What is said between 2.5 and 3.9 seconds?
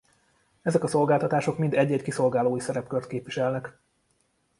szerepkört képviselnek.